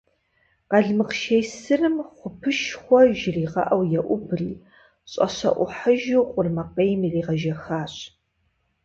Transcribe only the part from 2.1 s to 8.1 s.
«хъупышхуэ» жригъэӀэу еӀубри, щӀэщэӀухьыжу къурмэкъейм иригъэжэхащ.